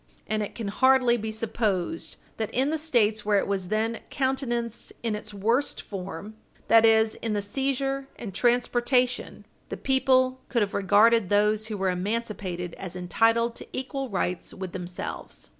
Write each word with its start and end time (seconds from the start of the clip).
And 0.25 0.41
it 0.41 0.55
can 0.55 0.69
hardly 0.69 1.15
be 1.15 1.31
supposed 1.31 2.15
that, 2.37 2.49
in 2.55 2.71
the 2.71 2.79
States 2.79 3.23
where 3.23 3.37
it 3.37 3.45
was 3.45 3.67
then 3.67 3.99
countenanced 4.09 4.91
in 5.03 5.15
its 5.15 5.31
worst 5.31 5.79
form 5.79 6.33
that 6.69 6.87
is, 6.87 7.13
in 7.21 7.33
the 7.33 7.39
seizure 7.39 8.07
and 8.15 8.33
transportation 8.33 9.45
the 9.69 9.77
people 9.77 10.41
could 10.49 10.63
have 10.63 10.73
regarded 10.73 11.29
those 11.29 11.67
who 11.67 11.77
were 11.77 11.91
emancipated 11.91 12.73
as 12.79 12.95
entitled 12.95 13.53
to 13.57 13.67
equal 13.73 14.09
rights 14.09 14.55
with 14.55 14.71
themselves. 14.71 15.49